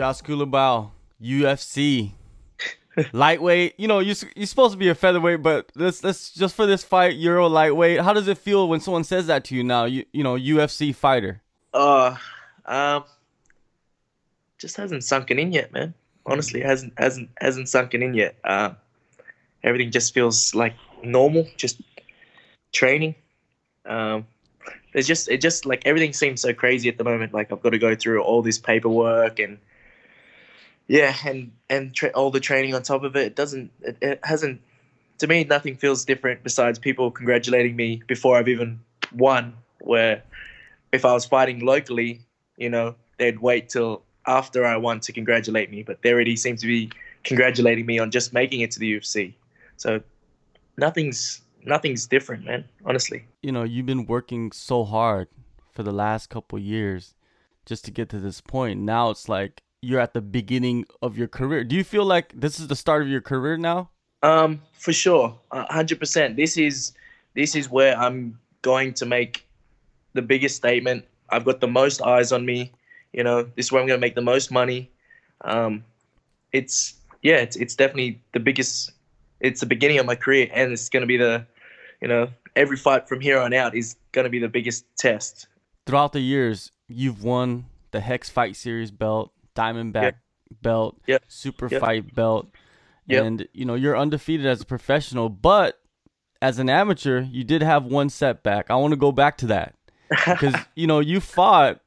[0.00, 0.92] Josh Culibao,
[1.22, 2.12] UFC,
[3.12, 3.74] lightweight.
[3.76, 6.82] You know, you you're supposed to be a featherweight, but let's let's just for this
[6.82, 8.00] fight, you're a lightweight.
[8.00, 9.84] How does it feel when someone says that to you now?
[9.84, 11.42] You you know, UFC fighter.
[11.74, 12.16] Uh,
[12.64, 13.04] um,
[14.56, 15.92] just hasn't sunken in yet, man.
[16.24, 18.36] Honestly, hasn't hasn't hasn't sunken in yet.
[18.42, 18.70] Uh,
[19.62, 21.78] everything just feels like normal, just
[22.72, 23.14] training.
[23.84, 24.26] Um,
[24.94, 27.34] there's just it just like everything seems so crazy at the moment.
[27.34, 29.58] Like I've got to go through all this paperwork and
[30.90, 33.26] yeah, and and tra- all the training on top of it.
[33.26, 34.60] It doesn't it, it hasn't
[35.18, 38.80] to me nothing feels different besides people congratulating me before I've even
[39.14, 39.54] won.
[39.78, 40.24] Where
[40.90, 42.22] if I was fighting locally,
[42.56, 46.56] you know, they'd wait till after I won to congratulate me, but they already seem
[46.56, 46.90] to be
[47.22, 49.34] congratulating me on just making it to the UFC.
[49.76, 50.00] So
[50.76, 52.64] nothing's nothing's different, man.
[52.84, 53.26] Honestly.
[53.42, 55.28] You know, you've been working so hard
[55.70, 57.14] for the last couple years
[57.64, 58.80] just to get to this point.
[58.80, 61.64] Now it's like you're at the beginning of your career.
[61.64, 63.90] Do you feel like this is the start of your career now?
[64.22, 66.36] Um, for sure, hundred percent.
[66.36, 66.92] This is
[67.34, 69.46] this is where I'm going to make
[70.12, 71.04] the biggest statement.
[71.30, 72.72] I've got the most eyes on me.
[73.12, 74.90] You know, this is where I'm going to make the most money.
[75.42, 75.84] Um,
[76.52, 78.92] it's yeah, it's it's definitely the biggest.
[79.40, 81.46] It's the beginning of my career, and it's going to be the,
[82.02, 85.46] you know, every fight from here on out is going to be the biggest test.
[85.86, 90.16] Throughout the years, you've won the Hex Fight Series belt, Diamondback yep.
[90.62, 91.22] belt, yep.
[91.28, 91.80] Super yep.
[91.80, 92.48] Fight belt,
[93.08, 95.28] and you know you're undefeated as a professional.
[95.28, 95.80] But
[96.42, 98.70] as an amateur, you did have one setback.
[98.70, 99.74] I want to go back to that
[100.26, 101.80] because you know you fought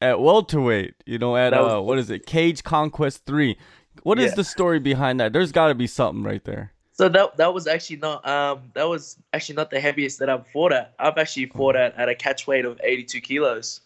[0.00, 0.94] at welterweight.
[1.06, 3.56] You know at was, uh, what is it, Cage Conquest three.
[4.02, 4.36] What is yeah.
[4.36, 5.32] the story behind that?
[5.32, 6.72] There's got to be something right there.
[6.92, 10.46] So that that was actually not um that was actually not the heaviest that I've
[10.48, 10.94] fought at.
[10.98, 13.80] I've actually fought at at a catch weight of 82 kilos.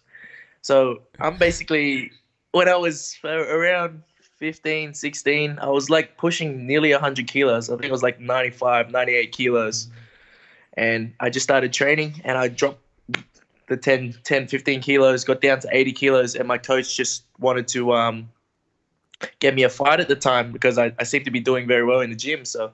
[0.61, 2.11] So I'm basically
[2.53, 4.03] when I was around
[4.39, 7.69] 15, 16, I was like pushing nearly 100 kilos.
[7.69, 9.89] I think it was like 95, 98 kilos.
[10.75, 12.81] And I just started training and I dropped
[13.69, 16.35] the 10, 10 15 kilos, got down to 80 kilos.
[16.35, 18.31] And my coach just wanted to um,
[19.41, 21.85] get me a fight at the time because I, I seemed to be doing very
[21.85, 22.45] well in the gym.
[22.45, 22.73] So,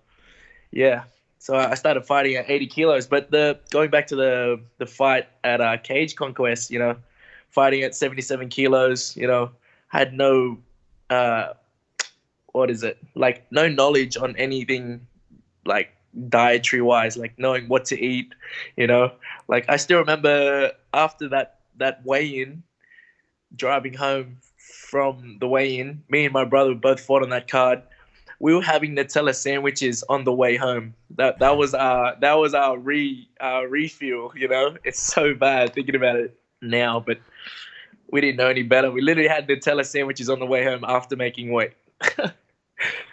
[0.70, 1.04] yeah.
[1.38, 3.06] So I started fighting at 80 kilos.
[3.06, 6.96] But the going back to the, the fight at uh, Cage Conquest, you know,
[7.50, 9.50] fighting at 77 kilos, you know,
[9.94, 10.58] had no,
[11.08, 11.52] uh,
[12.52, 12.98] what is it?
[13.14, 15.06] Like no knowledge on anything,
[15.64, 15.94] like
[16.28, 18.34] dietary wise, like knowing what to eat,
[18.76, 19.12] you know.
[19.46, 22.64] Like I still remember after that that weigh in,
[23.54, 27.82] driving home from the weigh in, me and my brother both fought on that card.
[28.40, 30.94] We were having Nutella sandwiches on the way home.
[31.10, 34.32] That that was our that was our re our refuel.
[34.34, 37.18] You know, it's so bad thinking about it now, but
[38.10, 38.90] we didn't know any better.
[38.90, 41.72] We literally had Nutella sandwiches on the way home after making weight.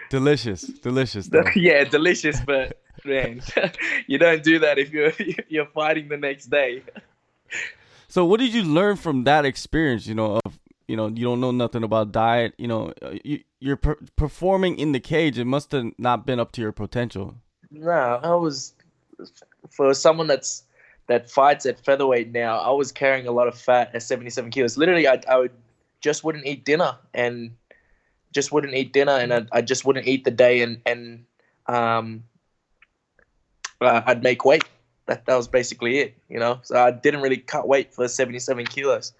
[0.09, 1.29] delicious, delicious.
[1.55, 3.41] yeah, delicious, but man,
[4.07, 5.13] you don't do that if you're
[5.49, 6.83] you're fighting the next day.
[8.07, 10.07] So, what did you learn from that experience?
[10.07, 12.53] You know, of you know, you don't know nothing about diet.
[12.57, 15.39] You know, uh, you, you're per- performing in the cage.
[15.39, 17.35] It must have not been up to your potential.
[17.71, 18.73] No, I was
[19.69, 20.63] for someone that's
[21.11, 24.77] that fights at featherweight now, I was carrying a lot of fat at 77 kilos.
[24.77, 25.51] Literally, I, I would
[25.99, 27.51] just wouldn't eat dinner and
[28.31, 31.25] just wouldn't eat dinner, and I, I just wouldn't eat the day, and and
[31.67, 32.23] um,
[33.81, 34.63] uh, I'd make weight.
[35.07, 36.59] That that was basically it, you know.
[36.63, 39.11] So I didn't really cut weight for 77 kilos.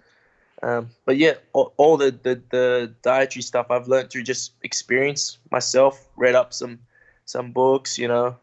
[0.63, 5.39] Um, but yeah, all, all the, the, the dietary stuff I've learned through just experience
[5.51, 6.07] myself.
[6.15, 6.79] Read up some
[7.25, 8.37] some books, you know,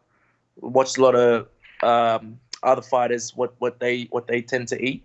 [0.60, 1.48] watched a lot of
[1.82, 5.04] um, other fighters what what they what they tend to eat.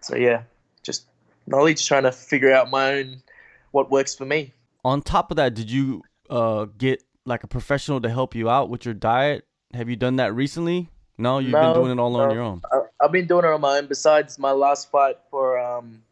[0.00, 0.42] So yeah,
[0.82, 1.06] just
[1.46, 3.22] knowledge, trying to figure out my own
[3.70, 4.52] what works for me.
[4.84, 8.70] On top of that, did you uh, get like a professional to help you out
[8.70, 9.46] with your diet?
[9.74, 10.88] Have you done that recently?
[11.18, 12.20] No, you've no, been doing it all no.
[12.20, 12.62] on your own.
[12.72, 13.86] I, have been doing it on my own.
[13.86, 16.02] Besides my last fight for um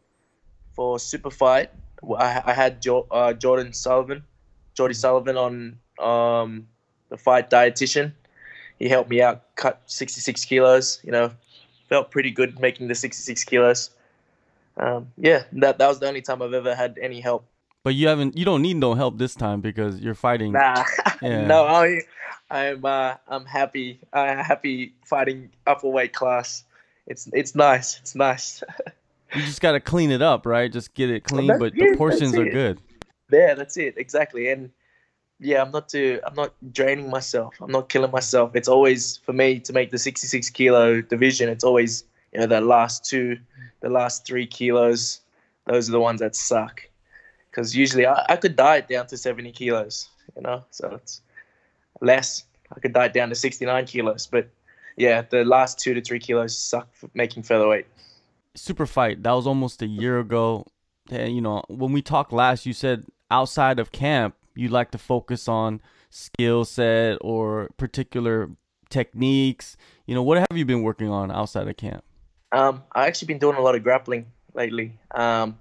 [0.74, 1.70] for super fight,
[2.18, 4.24] I, I had jo- uh, Jordan Sullivan,
[4.74, 6.68] Jordy Sullivan on um
[7.08, 8.12] the fight dietitian
[8.78, 11.00] he helped me out, cut 66 kilos.
[11.04, 11.32] You know,
[11.88, 13.90] felt pretty good making the 66 kilos.
[14.76, 17.46] Um, yeah, that that was the only time I've ever had any help.
[17.82, 20.52] But you haven't, you don't need no help this time because you're fighting.
[20.52, 20.82] Nah,
[21.22, 21.46] yeah.
[21.46, 22.00] no, I,
[22.50, 24.00] I'm, uh, I'm happy.
[24.12, 26.64] I'm happy fighting upper weight class.
[27.06, 28.00] It's, it's nice.
[28.00, 28.64] It's nice.
[29.34, 30.72] you just gotta clean it up, right?
[30.72, 32.80] Just get it clean, but the portions are good.
[33.30, 34.48] Yeah, that's it exactly.
[34.50, 34.70] And
[35.38, 36.20] yeah, I'm not too.
[36.24, 37.54] I'm not draining myself.
[37.60, 38.56] I'm not killing myself.
[38.56, 41.48] It's always for me to make the 66 kilo division.
[41.48, 43.38] It's always you know the last two,
[43.80, 45.20] the last three kilos.
[45.66, 46.82] Those are the ones that suck,
[47.50, 51.20] because usually I, I could diet down to 70 kilos, you know, so it's
[52.00, 52.44] less.
[52.74, 54.48] I could diet down to 69 kilos, but
[54.96, 57.86] yeah, the last two to three kilos suck for making featherweight.
[58.54, 60.66] Super fight that was almost a year ago.
[61.10, 64.98] And you know, when we talked last, you said outside of camp you like to
[64.98, 65.80] focus on
[66.10, 68.50] skill set or particular
[68.90, 69.76] techniques.
[70.06, 72.04] You know, what have you been working on outside of camp?
[72.52, 74.98] Um, I've actually been doing a lot of grappling lately.
[75.14, 75.58] Um,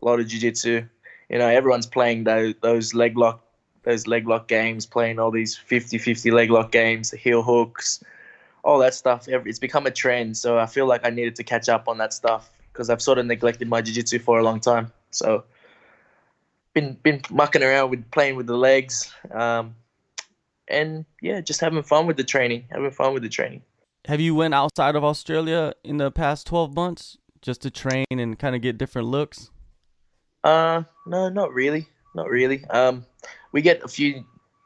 [0.00, 0.86] a lot of jiu-jitsu.
[1.28, 3.42] You know, everyone's playing those, those leg lock
[3.82, 8.02] those leg lock games, playing all these 50-50 leg lock games, the heel hooks,
[8.64, 9.28] all that stuff.
[9.28, 12.12] It's become a trend, so I feel like I needed to catch up on that
[12.12, 14.92] stuff because I've sort of neglected my jiu-jitsu for a long time.
[15.12, 15.44] So,
[16.76, 19.74] been been mucking around with playing with the legs, um,
[20.68, 23.62] and yeah, just having fun with the training, having fun with the training.
[24.04, 28.38] Have you went outside of Australia in the past twelve months just to train and
[28.38, 29.50] kind of get different looks?
[30.44, 32.64] Uh, no, not really, not really.
[32.66, 33.06] Um,
[33.52, 34.24] we get a few.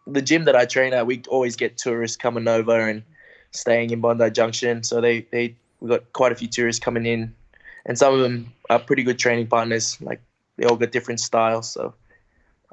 [0.08, 3.04] The gym that I train at, we always get tourists coming over and
[3.52, 4.82] staying in Bondi Junction.
[4.82, 7.32] So they they we got quite a few tourists coming in,
[7.86, 9.96] and some of them are pretty good training partners.
[10.00, 10.20] Like
[10.56, 11.70] they all got different styles.
[11.70, 11.94] So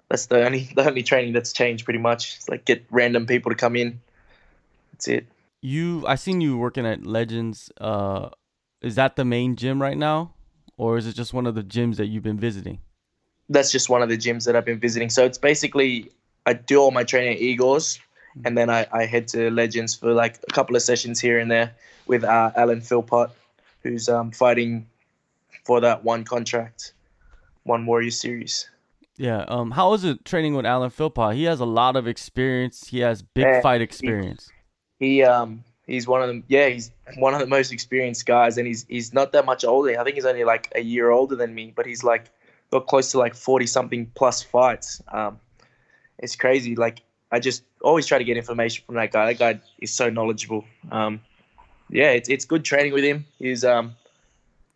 [0.10, 2.36] that's the only the only training that's changed pretty much.
[2.38, 4.00] It's like get random people to come in.
[4.92, 5.28] That's it.
[5.62, 7.72] You, I seen you working at Legends.
[7.80, 8.30] Uh,
[8.82, 10.34] is that the main gym right now,
[10.78, 12.80] or is it just one of the gyms that you've been visiting?
[13.50, 15.10] That's just one of the gyms that I've been visiting.
[15.10, 16.12] So it's basically
[16.46, 18.00] I do all my training at Igor's,
[18.46, 21.50] and then I, I head to Legends for like a couple of sessions here and
[21.50, 21.74] there
[22.06, 23.32] with uh, Alan Philpott,
[23.84, 24.86] who's um, fighting
[25.66, 26.94] for that one contract,
[27.64, 28.70] one Warrior Series.
[29.18, 29.46] Yeah.
[29.48, 29.72] Um.
[29.72, 31.36] How is it training with Alan Philpott?
[31.36, 32.88] He has a lot of experience.
[32.88, 34.50] He has big yeah, fight experience.
[35.00, 36.44] He, he um he's one of them.
[36.48, 40.00] Yeah, he's one of the most experienced guys, and he's he's not that much older.
[40.00, 42.30] I think he's only like a year older than me, but he's like
[42.72, 45.02] got close to like forty something plus fights.
[45.12, 45.40] Um,
[46.20, 46.76] it's crazy.
[46.76, 49.34] Like I just always try to get information from that guy.
[49.34, 50.64] That guy is so knowledgeable.
[50.92, 51.22] Um,
[51.90, 53.26] yeah, it's it's good training with him.
[53.40, 53.96] He's um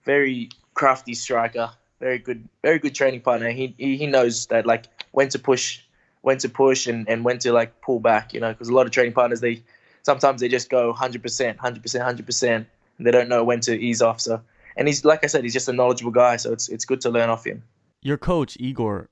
[0.03, 1.69] very crafty striker
[2.01, 3.49] very good, very good training partner.
[3.51, 5.79] He he, he knows that like when to push,
[6.21, 8.33] when to push, and, and when to like pull back.
[8.33, 9.63] You know, because a lot of training partners they
[10.01, 12.67] sometimes they just go hundred percent, hundred percent, hundred percent,
[12.97, 14.19] and they don't know when to ease off.
[14.19, 14.41] So,
[14.75, 16.35] and he's like I said, he's just a knowledgeable guy.
[16.37, 17.63] So it's it's good to learn off him.
[18.01, 19.09] Your coach Igor,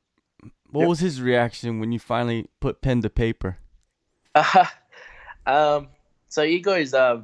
[0.72, 0.90] what yep.
[0.90, 3.58] was his reaction when you finally put pen to paper?
[4.34, 4.66] Uh,
[5.46, 5.88] um,
[6.28, 7.22] so Igor is uh,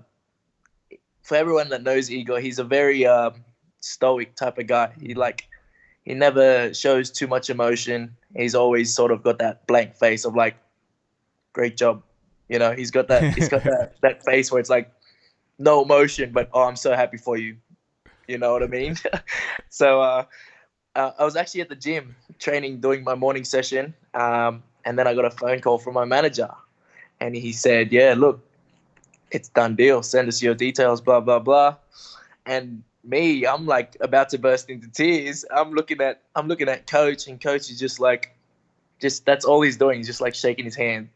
[1.23, 3.31] for everyone that knows Igor, he's a very uh,
[3.79, 4.91] stoic type of guy.
[5.01, 5.47] He like
[6.05, 8.15] he never shows too much emotion.
[8.35, 10.55] He's always sort of got that blank face of like,
[11.53, 12.03] great job.
[12.47, 14.91] You know, he's got that he's got that, that face where it's like
[15.57, 17.57] no emotion, but oh I'm so happy for you.
[18.27, 18.95] You know what I mean?
[19.69, 20.25] so uh,
[20.95, 25.07] uh, I was actually at the gym training, doing my morning session, um, and then
[25.07, 26.49] I got a phone call from my manager,
[27.19, 28.39] and he said, "Yeah, look,
[29.31, 30.03] it's done deal.
[30.03, 31.77] Send us your details, blah blah blah."
[32.45, 35.45] And me, I'm like about to burst into tears.
[35.55, 38.35] I'm looking at I'm looking at coach, and coach is just like,
[39.01, 39.97] just that's all he's doing.
[39.99, 41.09] He's just like shaking his hand,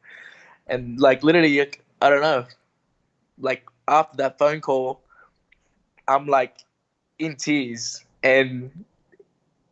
[0.68, 1.62] and like literally,
[2.01, 2.45] I don't know,
[3.39, 5.01] like after that phone call,
[6.07, 6.57] I'm like
[7.18, 8.86] in tears, and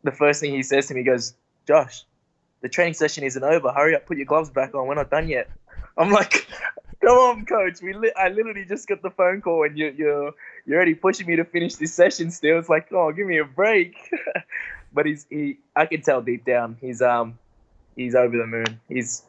[0.02, 1.34] the first thing he says to me goes,
[1.66, 2.04] "Josh,
[2.60, 3.72] the training session isn't over.
[3.72, 4.86] Hurry up, put your gloves back on.
[4.86, 5.48] We're not done yet."
[5.96, 6.46] I'm like,
[7.00, 7.80] "Come on, coach.
[7.82, 10.32] We li- I literally just got the phone call, and you you're
[10.68, 12.58] you're already pushing me to finish this session still.
[12.58, 13.96] It's like, oh, give me a break.
[14.92, 17.38] but he's he I can tell deep down he's um
[17.96, 18.78] he's over the moon.
[18.88, 19.22] He's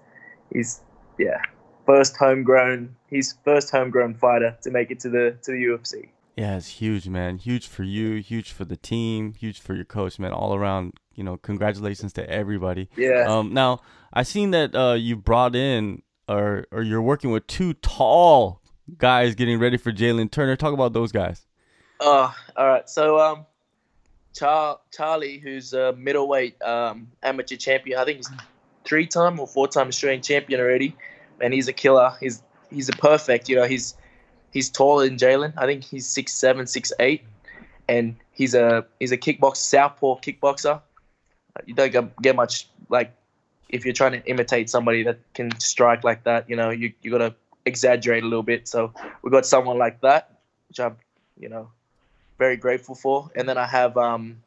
[0.53, 0.81] he's
[1.17, 1.41] yeah.
[1.85, 6.09] First homegrown he's first homegrown fighter to make it to the to the UFC.
[6.35, 7.37] Yeah, it's huge, man.
[7.37, 10.31] Huge for you, huge for the team, huge for your coach, man.
[10.31, 12.89] All around, you know, congratulations to everybody.
[12.97, 13.27] Yeah.
[13.29, 13.79] Um now
[14.13, 18.58] I seen that uh you brought in or or you're working with two tall
[18.97, 20.55] guys getting ready for Jalin Turner.
[20.55, 21.45] Talk about those guys.
[21.99, 22.89] Oh, all right.
[22.89, 23.45] So, um,
[24.35, 28.29] Char- Charlie, who's a middleweight um, amateur champion, I think he's
[28.85, 30.95] three-time or four-time Australian champion already,
[31.41, 32.13] and he's a killer.
[32.19, 32.41] He's
[32.71, 33.49] he's a perfect.
[33.49, 33.95] You know, he's
[34.51, 35.53] he's taller than Jalin.
[35.57, 37.23] I think he's six seven, six eight,
[37.87, 40.81] and he's a he's a kickboxer, southpaw kickboxer.
[41.65, 43.11] You don't get, get much like
[43.67, 46.49] if you're trying to imitate somebody that can strike like that.
[46.49, 47.35] You know, you you gotta
[47.69, 48.67] exaggerate a little bit.
[48.67, 50.97] So we got someone like that, which I'm,
[51.39, 51.69] you know,
[52.37, 53.29] very grateful for.
[53.35, 54.41] And then I have um,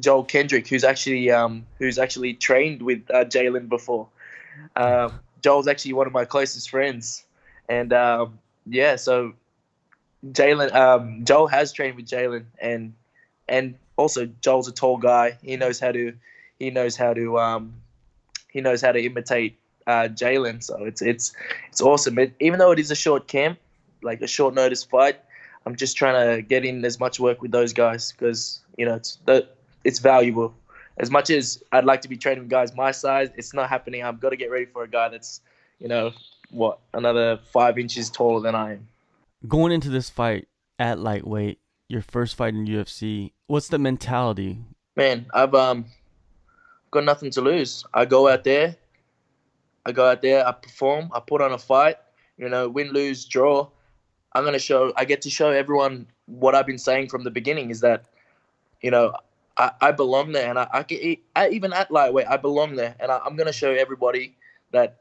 [0.00, 4.08] Joel Kendrick, who's actually um, who's actually trained with uh, Jalin before.
[4.74, 7.24] Um, Joel's actually one of my closest friends,
[7.68, 9.34] and um, yeah, so
[10.32, 12.94] Jalin, um, Joel has trained with Jalin, and
[13.48, 15.38] and also Joel's a tall guy.
[15.42, 16.14] He knows how to
[16.58, 17.74] he knows how to um,
[18.48, 20.62] he knows how to imitate uh, Jalin.
[20.62, 21.32] So it's it's
[21.68, 22.18] it's awesome.
[22.18, 23.58] It, even though it is a short camp,
[24.02, 25.20] like a short notice fight,
[25.64, 28.94] I'm just trying to get in as much work with those guys because you know
[28.94, 29.48] it's the,
[29.84, 30.54] it's valuable.
[30.98, 34.02] As much as I'd like to be training with guys my size, it's not happening.
[34.02, 35.40] I've got to get ready for a guy that's
[35.78, 36.12] you know
[36.50, 38.88] what another five inches taller than I am.
[39.46, 44.58] Going into this fight at lightweight, your first fight in UFC, what's the mentality?
[44.96, 45.86] Man, I've um
[46.90, 47.84] got nothing to lose.
[47.92, 48.76] I go out there,
[49.86, 51.96] I go out there, I perform, I put on a fight.
[52.36, 53.68] You know, win, lose, draw.
[54.34, 54.92] I'm gonna show.
[54.96, 58.04] I get to show everyone what I've been saying from the beginning is that,
[58.82, 59.14] you know,
[59.56, 62.94] I, I belong there, and I, I, can, I even at lightweight I belong there,
[63.00, 64.36] and I, I'm gonna show everybody
[64.72, 65.00] that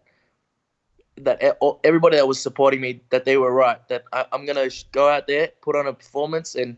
[1.18, 3.86] that everybody that was supporting me that they were right.
[3.90, 6.78] That I, am gonna go out there, put on a performance, and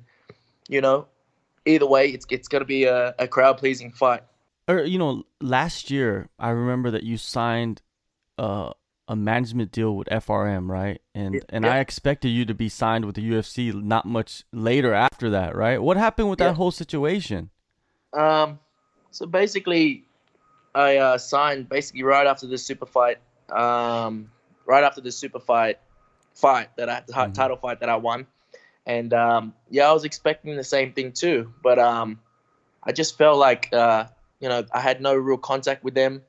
[0.70, 1.08] you know,
[1.66, 4.24] either way, it's it's gonna be a, a crowd pleasing fight.
[4.68, 7.82] Or you know, last year I remember that you signed
[8.38, 8.72] uh,
[9.08, 11.02] a management deal with FRM, right?
[11.16, 11.76] And yeah, and yeah.
[11.76, 15.82] I expected you to be signed with the UFC not much later after that, right?
[15.82, 16.48] What happened with yeah.
[16.48, 17.50] that whole situation?
[18.14, 18.60] Um,
[19.12, 20.06] so basically,
[20.76, 23.18] I uh, signed basically right after the super fight
[23.52, 24.32] um,
[24.66, 25.80] right after the super fight
[26.36, 27.32] fight that I the mm-hmm.
[27.32, 28.28] title fight that I won,
[28.86, 32.20] and um, yeah, I was expecting the same thing too, but um,
[32.84, 34.06] I just felt like uh,
[34.40, 36.22] you know I had no real contact with them,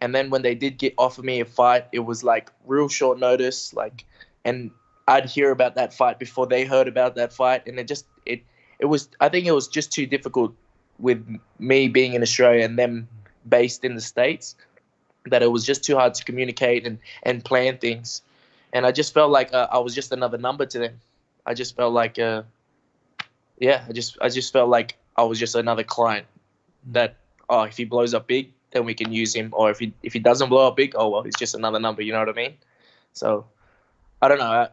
[0.00, 3.18] and then when they did get offer me a fight, it was like real short
[3.18, 4.04] notice, like,
[4.44, 4.70] and
[5.06, 8.42] I'd hear about that fight before they heard about that fight, and it just it
[8.78, 10.54] it was I think it was just too difficult
[10.98, 11.24] with
[11.58, 13.08] me being in Australia and them
[13.48, 14.56] based in the states
[15.26, 18.22] that it was just too hard to communicate and, and plan things.
[18.72, 21.00] And I just felt like uh, I was just another number to them.
[21.46, 22.42] I just felt like, uh,
[23.58, 26.26] yeah, I just I just felt like I was just another client.
[26.92, 27.16] That
[27.48, 30.12] oh, if he blows up big, then we can use him, or if he if
[30.12, 32.02] he doesn't blow up big, oh well, he's just another number.
[32.02, 32.54] You know what I mean?
[33.12, 33.46] So
[34.20, 34.68] I don't know.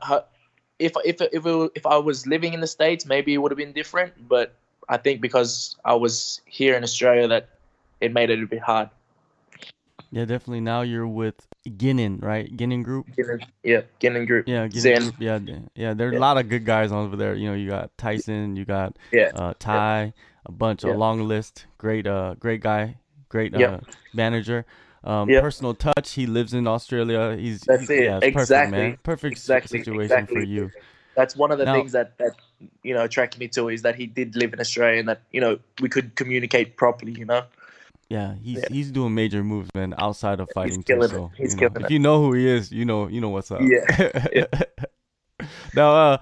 [0.79, 3.57] If if if it, if I was living in the states, maybe it would have
[3.57, 4.27] been different.
[4.27, 4.53] But
[4.89, 7.49] I think because I was here in Australia, that
[8.01, 8.89] it made it a bit hard.
[10.11, 10.61] Yeah, definitely.
[10.61, 11.35] Now you're with
[11.67, 12.55] Ginnin, right?
[12.55, 13.07] Ginnin Group.
[13.17, 14.47] Ginnin, yeah, Ginnin Group.
[14.47, 15.15] Yeah, Ginnin Group.
[15.19, 15.39] Yeah,
[15.75, 15.93] yeah.
[15.93, 16.19] There's yeah.
[16.19, 17.35] a lot of good guys over there.
[17.35, 20.11] You know, you got Tyson, you got yeah, uh, Ty, yeah.
[20.45, 21.65] a bunch, a long list.
[21.77, 22.97] Great, uh, great guy,
[23.35, 23.79] great uh,
[24.13, 24.65] manager.
[25.03, 26.13] Um, personal touch.
[26.13, 27.35] He lives in Australia.
[27.35, 28.05] He's that's it.
[28.05, 28.31] Yeah, exactly.
[28.31, 28.97] Perfect, man.
[29.03, 29.79] Perfect exactly.
[29.79, 30.35] situation exactly.
[30.35, 30.71] for you.
[31.15, 32.31] That's one of the now, things that that
[32.81, 35.41] you know attracted me to is that he did live in Australia and that you
[35.41, 37.11] know we could communicate properly.
[37.11, 37.43] You know.
[38.09, 38.67] Yeah, he's yeah.
[38.69, 40.77] he's doing major moves, man, outside of fighting.
[40.77, 41.37] He's killing too, so, it.
[41.37, 41.85] He's you killing know, it.
[41.85, 43.61] If you know who he is, you know you know what's up.
[43.61, 44.27] Yeah.
[44.33, 45.47] yeah.
[45.75, 46.17] now, uh,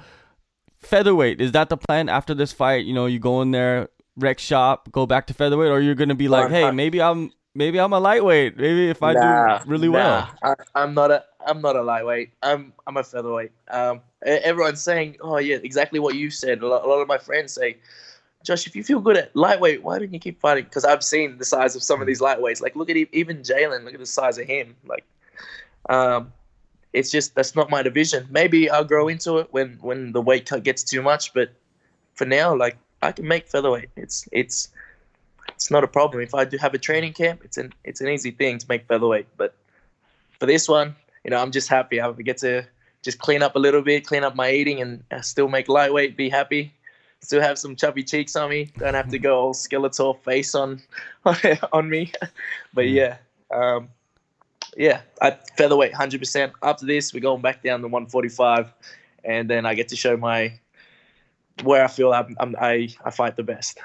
[0.79, 2.85] featherweight is that the plan after this fight?
[2.85, 6.15] You know, you go in there, wreck shop, go back to featherweight, or you're gonna
[6.15, 8.57] be like, hey, maybe I'm maybe I'm a lightweight.
[8.57, 10.29] Maybe if I nah, do really nah.
[10.41, 10.57] well.
[10.75, 12.31] I, am not a I'm not a lightweight.
[12.41, 13.51] I'm I'm a featherweight.
[13.69, 16.61] Um, everyone's saying, oh yeah, exactly what you said.
[16.61, 17.77] A lot, a lot of my friends say
[18.43, 20.65] Josh, if you feel good at lightweight, why don't you keep fighting?
[20.65, 22.61] Because I've seen the size of some of these lightweights.
[22.61, 23.85] Like, look at even Jalin.
[23.85, 24.75] Look at the size of him.
[24.85, 25.05] Like,
[25.89, 26.33] um,
[26.91, 28.27] it's just that's not my division.
[28.29, 31.33] Maybe I'll grow into it when when the weight cut gets too much.
[31.33, 31.53] But
[32.15, 33.89] for now, like, I can make featherweight.
[33.95, 34.69] It's it's
[35.49, 36.21] it's not a problem.
[36.21, 38.87] If I do have a training camp, it's an it's an easy thing to make
[38.87, 39.27] featherweight.
[39.37, 39.53] But
[40.39, 42.01] for this one, you know, I'm just happy.
[42.01, 42.65] I get to
[43.01, 46.17] just clean up a little bit, clean up my eating, and still make lightweight.
[46.17, 46.73] Be happy
[47.23, 48.69] still have some chubby cheeks on me.
[48.77, 50.81] Don't have to go all skeletal face on
[51.73, 52.11] on me.
[52.73, 53.17] but yeah,
[53.51, 53.89] um,
[54.77, 56.53] yeah, I featherweight, hundred percent.
[56.61, 58.71] After this, we're going back down to one forty five,
[59.23, 60.53] and then I get to show my
[61.61, 63.79] where I feel I'm, I'm, i I fight the best.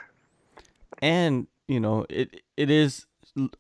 [1.01, 3.07] And you know, it it is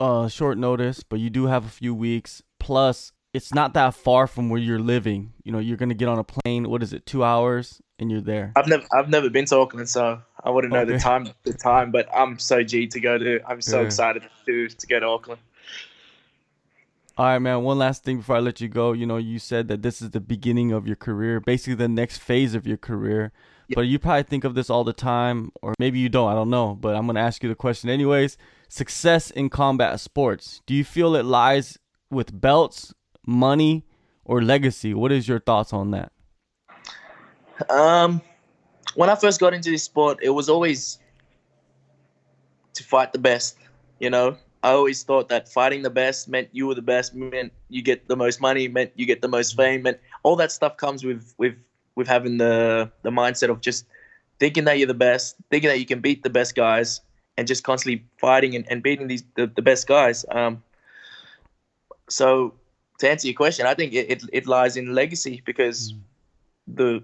[0.00, 2.42] uh, short notice, but you do have a few weeks.
[2.58, 5.32] Plus, it's not that far from where you're living.
[5.44, 6.68] You know, you're gonna get on a plane.
[6.68, 7.06] What is it?
[7.06, 8.52] Two hours, and you're there.
[8.56, 10.92] I've never I've never been to Auckland, so I wouldn't know okay.
[10.92, 11.90] the time the time.
[11.92, 13.40] But I'm so g to go to.
[13.46, 13.86] I'm so yeah.
[13.86, 15.40] excited to to go to Auckland.
[17.16, 17.62] All right, man.
[17.64, 18.92] One last thing before I let you go.
[18.92, 22.18] You know, you said that this is the beginning of your career, basically the next
[22.18, 23.32] phase of your career.
[23.74, 26.30] But you probably think of this all the time, or maybe you don't.
[26.30, 26.74] I don't know.
[26.74, 28.36] But I'm gonna ask you the question anyways.
[28.68, 30.60] Success in combat sports.
[30.66, 31.78] Do you feel it lies
[32.10, 32.94] with belts,
[33.26, 33.84] money,
[34.24, 34.94] or legacy?
[34.94, 36.12] What is your thoughts on that?
[37.68, 38.22] Um,
[38.94, 40.98] when I first got into this sport, it was always
[42.74, 43.56] to fight the best.
[43.98, 47.52] You know, I always thought that fighting the best meant you were the best, meant
[47.68, 50.76] you get the most money, meant you get the most fame, meant all that stuff
[50.76, 51.54] comes with with
[51.98, 53.84] with having the the mindset of just
[54.38, 57.00] thinking that you're the best, thinking that you can beat the best guys,
[57.36, 60.24] and just constantly fighting and, and beating these the, the best guys.
[60.30, 60.62] Um,
[62.08, 62.54] so
[63.00, 65.98] to answer your question, I think it, it, it lies in legacy because mm.
[66.68, 67.02] the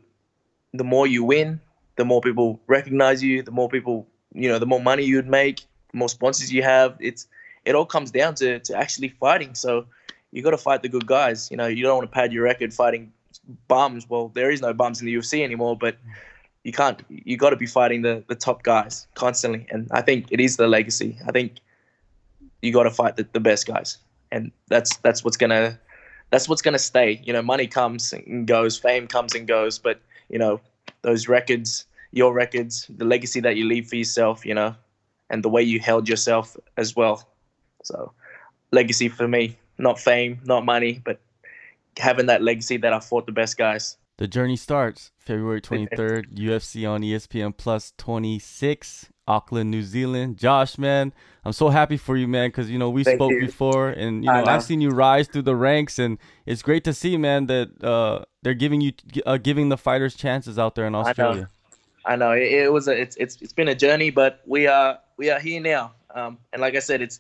[0.73, 1.61] the more you win,
[1.97, 5.61] the more people recognize you, the more people you know, the more money you'd make,
[5.93, 6.97] the more sponsors you have.
[7.01, 7.27] It's
[7.65, 9.57] it all comes down to to actually fighting.
[9.57, 9.87] So
[10.31, 11.51] you got to fight the good guys.
[11.51, 13.13] You know, you don't want to pad your record fighting
[13.69, 14.09] bums.
[14.09, 15.97] Well, there is no bums in the UFC anymore, but
[16.63, 17.03] you can't.
[17.09, 20.57] You got to be fighting the the top guys constantly, and I think it is
[20.57, 21.19] the legacy.
[21.27, 21.57] I think
[22.63, 23.99] you got to fight the, the best guys,
[24.33, 25.79] and that's that's what's gonna
[26.31, 27.21] that's what's gonna stay.
[27.25, 30.61] You know, money comes and goes, fame comes and goes, but you know
[31.03, 34.75] those records, your records, the legacy that you leave for yourself, you know,
[35.31, 37.29] and the way you held yourself as well.
[37.83, 38.13] So,
[38.73, 41.21] legacy for me, not fame, not money, but
[41.99, 43.97] having that legacy that I fought the best guys.
[44.17, 50.37] The journey starts February 23rd, UFC on ESPN Plus 26, Auckland, New Zealand.
[50.37, 51.13] Josh, man,
[51.45, 53.41] I'm so happy for you, man, because, you know, we Thank spoke you.
[53.41, 56.85] before and, you know, know, I've seen you rise through the ranks and it's great
[56.85, 58.93] to see, man, that uh, they're giving you,
[59.27, 61.49] uh, giving the fighters chances out there in Australia.
[62.05, 62.41] I know, I know.
[62.41, 65.41] It, it, was a, it's, it's, it's been a journey, but we are, we are
[65.41, 65.93] here now.
[66.15, 67.19] Um, and like I said, it's,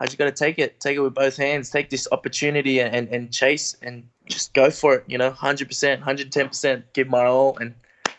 [0.00, 3.08] I just got to take it, take it with both hands, take this opportunity and,
[3.08, 5.04] and, chase and just go for it.
[5.06, 7.74] You know, hundred percent, hundred ten percent, give my all, and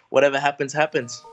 [0.10, 1.24] whatever happens, happens.